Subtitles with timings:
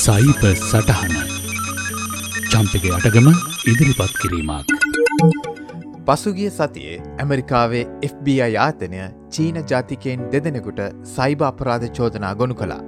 [0.00, 1.14] සයිප සටහන
[2.50, 3.26] චම්පක අටගම
[3.70, 4.70] ඉදිරිපත් කිරීමක්.
[6.06, 10.80] පසුගිය සතියේ ඇමරිකාවේ FBI ආතනය චීන ජාතිකයෙන් දෙදෙනෙකුට
[11.14, 12.80] සයිබ අපරාධ චෝදනා ගොනු කළා.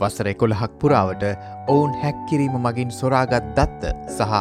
[0.00, 1.26] වසර එකොළහක් පුරාවට
[1.68, 4.38] ඔවුන් හැක්කිරීම මගින් සොරාගත් දත්ත සහ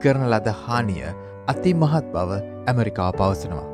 [0.00, 1.14] කරන ලද හානිය
[1.46, 3.68] අති මහත් බව ඇමරිකාව පවසනවා.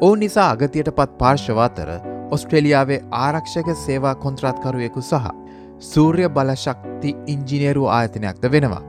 [0.00, 1.96] ඔවුන් නිසා අගතියට පත් පාර්ශවාතර
[2.30, 5.45] ඔස්ට්‍රේලියාවේ ආරක්ෂක සේවා කොන්ත්‍රාත්කරුවෙකු සහ
[5.80, 8.82] සූර්ය බලශක්ති ඉංජිනේරු ආයතනයක්ද වෙනවා.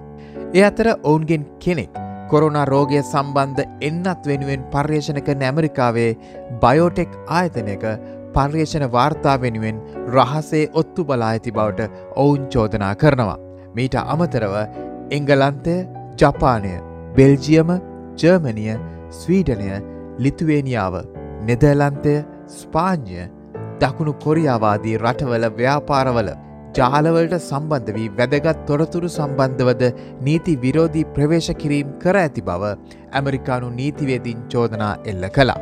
[0.56, 1.98] ඒ අතර ඔවුන්ගෙන් කෙනෙක්
[2.30, 6.12] කොරුණා රෝගය සම්බන්ධ එන්නත් වෙනුවෙන් පර්යේෂණ කරන ඇමරිකාවේ
[6.64, 7.86] බයෝටෙක් ආයතනයක
[8.36, 9.84] පර්යේෂණ වාර්තා වෙනුවෙන්
[10.16, 13.40] රහසේ ඔත්තු බලා ඇති බවට ඔවුන් චෝදනා කරනවා.
[13.76, 14.56] මීට අමතරව
[15.18, 15.76] එංගලන්තය
[16.20, 16.74] ජපානය
[17.18, 17.70] බෙල්ජියම
[18.22, 18.76] ජර්මනිය
[19.12, 19.70] ස්වීඩනය
[20.20, 20.96] ලිතුවේනියාව
[21.48, 22.16] නෙදලන්තය
[22.58, 23.30] ස්පාඥය
[23.82, 26.30] දකුණු කොරියාවාදී රටවල ව්‍යාපාරවල
[26.78, 29.84] ජාලවලට සම්බන්ධ වී වැදගත් තොරතුරු සම්බන්ධවද
[30.28, 32.70] නීති විරෝධී ප්‍රවේශ කිරීම් කර ඇති බව
[33.20, 35.58] ඇමරිකානු නීතිවේදින් චෝදනා එල්ල කළා.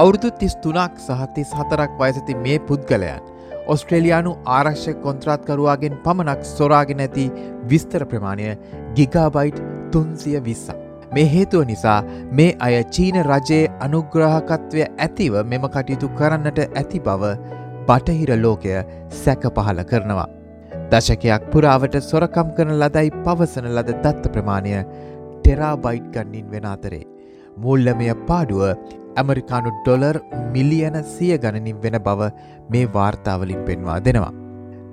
[0.00, 3.30] අවුරුදු තිස් තුනක් සහතිස් හතරක් වයසති මේ පුද්ගලයන්
[3.74, 7.26] ඔස්ට්‍රේලයානු ආරක්ෂ කොන්ත්‍රාත්කරුවාගෙන් පමණක් සොරාගෙන ඇති
[7.70, 8.50] විස්තර ප්‍රමාණය
[8.96, 10.80] ගිගාබයිට් තුන්සිය විස්සා.
[11.14, 11.98] මේ හේතුව නිසා
[12.38, 17.36] මේ අය චීන රජයේ අනුග්‍රහකත්වය ඇතිව මෙම කටයුතු කරන්නට ඇති බව
[17.88, 18.74] බටහිර ලෝකය
[19.22, 20.28] සැක පහල කරනවා.
[20.92, 24.74] දශකයක් පුරාවට සොරකම් කරන ලදයි පවසන ලද දත්ත ප්‍රමාණය
[25.42, 27.02] ටෙරාබයිට් ගන්නින් වෙන අතරේ.
[27.64, 28.62] මුල්ලමය පාඩුව
[29.20, 30.16] ඇමරිකානු ඩොලර්
[30.54, 32.30] මිලියන සිය ගණනින් වෙන බව
[32.72, 34.32] මේ වාර්තාවලින් පෙන්වා දෙනවා.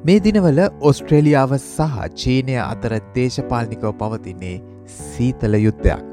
[0.05, 4.61] මේ දිනවල ඔස්ට්‍රේලියාව සහ චීනය අතර දේශපාලනිකව පවතින්නේ
[4.97, 6.03] සීතල යුද්ධයක්.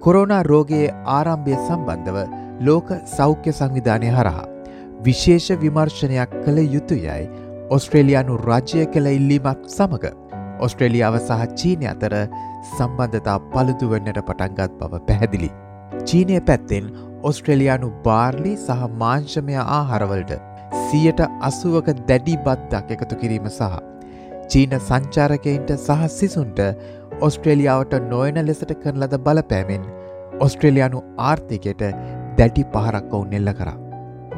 [0.00, 2.18] කොරෝනා රෝගයේ ආරම්භය සම්බන්ධව
[2.66, 4.53] ලෝක සෞඛ්‍ය සංවිධානය හරහා
[5.06, 7.24] විශේෂ විමර්ශනයක් කළ යුතුයයි
[7.76, 10.06] ඔස්ට්‍රේලයානු රජය කළ ඉල්ලීමක් සමඟ
[10.66, 12.14] ඔස්ට්‍රේලියාව සහ චීනය අතර
[12.68, 15.50] සම්බන්ධතා පළුදුවන්නට පටන්ගත් බව පැහැදිලි.
[16.08, 16.86] චීනය පැත්තෙන්
[17.30, 20.32] ඔස්ට්‍රේලයානු බාර්ලි සහ මාංශමය ආහරවලට
[20.86, 23.78] සියට අසුවක දැඩි බද්දක් එකතු කිරීම සහ.
[24.50, 26.60] චීන සංචාරකයින්ට සහ සිසුන්ට
[27.20, 29.88] ඔස්ට්‍රේලියාවට නොයන ලෙසට කරන ලද බලපෑමෙන්
[30.40, 31.88] ඔස්ට්‍රේලයානු ආර්ථිකයට
[32.38, 33.83] දැඩි පහරක් ඔවුන් එල්ල කරා.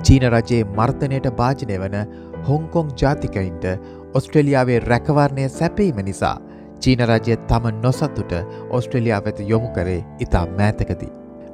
[0.06, 1.96] චීන රජයේ මර්තනයට භාජනය වන
[2.48, 3.64] හොංකොං ජාතිකයින්ට
[4.14, 6.34] ඔස්ට්‍රලියාවේ රැකවරණය සැපීම නිසා
[6.80, 8.34] චීන රජය තම නොසත්තුට
[8.70, 11.10] ඔස්ට්‍රලියා වෙත යොමු කරේ ඉතා මෑතකදී.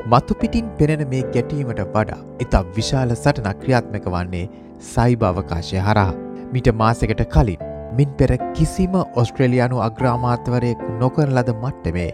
[0.06, 4.44] මතුපිටින් පෙනෙන මේ ගැටීමට වඩා ඉතා විශාල සටනක් ක්‍රියාත්මක වන්නේ
[4.88, 6.12] සයිබ අවකාශය හරහා.
[6.52, 7.64] මිට මාසකට කලින්
[7.96, 12.10] මින් පෙර කිසිම ඔස්ට්‍රේලියයානු අග්‍රාමාත්වරයෙකු නොකරන ලද මට්ටමේ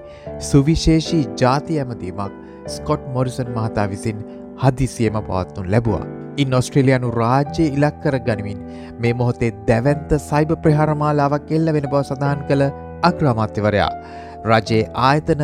[0.51, 2.39] සුවිශේෂී ජාති ඇමදීමක්
[2.69, 4.25] ස්කොට් මොරිසන් මහතා විසින්
[4.63, 6.18] හදිසියම පවත්තුන් ලැබවා.
[6.43, 8.59] ඉන් ඔස්ට්‍රේලයානු රාජ්‍ය ඉලක්කර ගනිමින්
[9.03, 12.65] මේ මොහොතේ දැවන්ත සයිබ ප්‍රහාරමාලාවක් එල්ල වෙන බව සඳහන් කළ
[13.09, 13.91] අග්‍රාමාත්‍යවරයා.
[14.51, 15.43] රජයේ ආයතන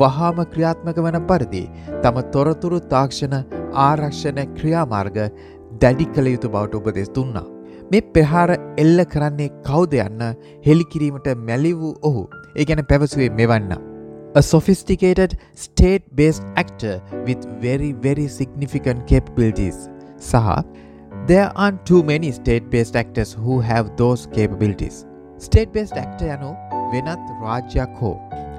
[0.00, 1.64] වහාම ක්‍රියාත්මක වන පරිදි
[2.04, 3.36] තම තොරතුරු තාක්ෂණ
[3.86, 5.18] ආරක්ෂණ ක්‍රියාමාර්ග
[5.82, 7.46] දැඩි කළ යුතු බවට උපදෙස් දුන්නා.
[7.90, 8.50] මේ පෙහාර
[8.84, 10.22] එල්ල කරන්නේ කවුද යන්න
[10.68, 12.28] හෙළිකිරීමට මැලි වූ ඔහු
[12.58, 13.74] ඒ ගැන පැවසුවේ මෙවන්න.
[14.40, 15.32] A sophisticated
[15.64, 16.94] state-based actor
[17.26, 19.76] with very very significant capabilities.
[20.28, 20.46] සහ
[21.28, 24.96] there aren't too many state-based actors who have those capabilities.
[25.46, 26.50] state-based actor යනු
[26.92, 28.14] වෙනත් රාජ්‍යයක් හෝ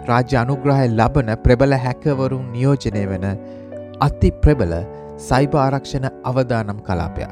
[0.10, 3.26] රාජ්‍ය අනුග්‍රහය ලබන ප්‍රබල හැකවරුන් නියෝජනය වන
[4.08, 4.74] අති ප්‍රබල
[5.30, 7.32] සයිබ ආරක්ෂණ අවදානම් කලාපයක්.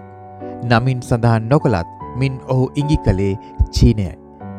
[0.72, 1.90] නමින් සඳහන් නොකළත්
[2.22, 3.34] මින් ඔහු ඉඟි කළේ
[3.78, 4.14] චීනයයි.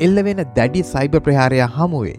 [0.07, 2.19] එල්ල වෙන දැඩි සයිබ ප්‍රහාරය හමුවේ.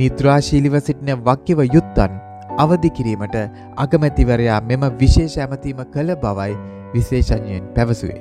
[0.00, 2.12] නිද්‍රාශීලිව සිටින වක්කිව යුත්තන්
[2.58, 3.36] අවධි කිරීමට
[3.76, 6.56] අගමැතිවරයා මෙම විශේෂ ඇමතීම කළ බවයි
[6.94, 8.20] විශේෂඥයෙන් පැවසුවේ.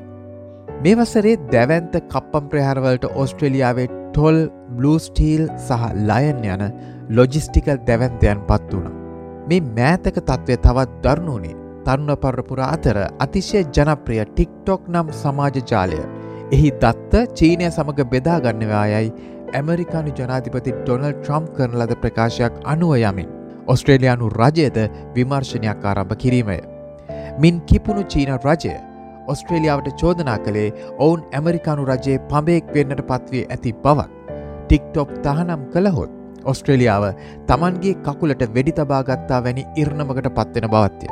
[0.84, 4.38] මේ වසරේ දැවන්ත කප්පම් ප්‍රහාරවලට ඔස්ට්‍රලියාවේ ටොල්
[4.78, 6.64] බ්ලූස්ටීල් සහ ලයන් යන
[7.10, 8.96] ලොජිස්ටිකල් දැවන්තයන් පත් වුණ.
[9.50, 16.00] මේ මෑතක තත්ත්වය තවත් දරුණුනේ තරුණ පරපුර අතර අතිශය ජනප්‍රිය ටික්ටොක් නම් සමාජ ජාලය.
[16.52, 19.14] එහි දත්ත චීනය සමඟ බෙදාගන්නවායයි
[19.54, 23.41] ඇමරිකානු ජනාධිපති ඩොනල් ට්‍රම්ප් කරන ලද ප්‍රකාශයක් අනුව යමින්.
[23.68, 24.78] ඔස්ට්‍රේලයානු රජයද
[25.16, 26.60] විමර්ශනයක් ආරම්භ කිරීමය.
[27.40, 28.74] මින් කිපුණු චීන රජය
[29.28, 34.10] ඔස්ට්‍රේලියාවට චෝදනා කළේ ඔවුන් ඇමරිකානු රජයේ පඹයෙක් වෙන්නට පත්වේ ඇති බවක්.
[34.68, 36.12] ටික්ටොප් තහනම් කළහොත්
[36.46, 37.06] ඔස්ට්‍රේලියාව
[37.48, 41.08] තමන්ගේ කකුලට වෙඩි තබාගත්තා වැනි ඉර්ණමකට පත්වෙන බවත්ය.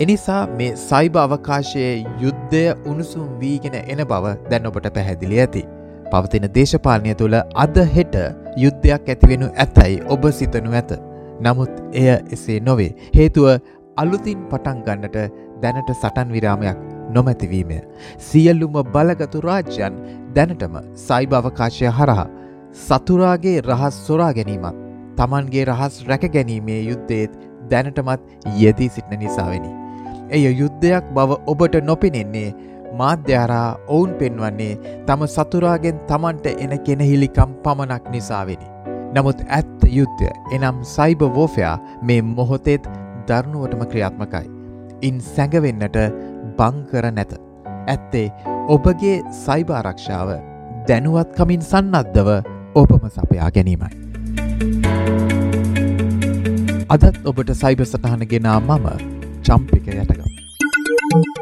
[0.00, 5.64] එනිසා මේ සයිබ අවකාශයේ යුද්ධය උණුසුම් වීගෙන එන බව දැන් ඔබට පැහැදිලි ඇති.
[6.12, 8.16] පවතින දේශපාලනය තුළ අද හෙට
[8.56, 11.07] යුද්ධයක් ඇතිවෙනු ඇතැයි ඔබ සිතනු ඇත.
[11.40, 12.92] නමුත් එය එසේ නොවේ.
[13.14, 13.48] හේතුව
[13.96, 15.16] අලුතින් පටන් ගන්නට
[15.62, 16.78] දැනට සටන් විරාමයක්
[17.10, 17.78] නොමැතිවීමය.
[18.18, 19.98] සියල්ලුම බලගතු රාජ්‍යන්
[20.34, 20.76] දැනටම
[21.06, 22.28] සයිබ අවකාශය හරහා
[22.78, 24.78] සතුරාගේ රහස් සොරා ගැනීමත්
[25.18, 27.36] තමන්ගේ රහස් රැක ගැනීමේ යුද්ධේත්
[27.70, 28.22] දැනටමත්
[28.56, 29.70] යෙදී සිටින නිසාවෙනි.
[30.30, 32.54] එය යුද්ධයක් බව ඔබට නොපෙනෙන්නේ
[32.94, 34.72] මාධ්‍යාරා ඔවුන් පෙන්වන්නේ
[35.06, 38.66] තම සතුරාගෙන් තමන්ට එන කෙනහිලිකම් පමණක් නිසාවෙනි.
[39.16, 40.24] නමුත් ඇත්ත යුද්ධ
[40.54, 42.84] එනම් සයිබ වෝෆයා මේ මොහොතෙත්
[43.28, 44.46] දරුණුවටම ක්‍රියාත්මකයි.
[45.08, 45.98] ඉන් සැඟවෙන්නට
[46.58, 47.32] බංකර නැත.
[47.86, 48.26] ඇත්තේ
[48.68, 50.34] ඔබගේ සයිභාරක්ෂාව
[50.88, 52.30] දැනුවත්කමින් සන්නද්ධව
[52.74, 53.92] ඔබම සපයා ගැනීමයි.
[56.88, 58.88] අදත් ඔබට සයිබ සටහන ගෙනා මම
[59.42, 61.37] චම්පික යටගම්.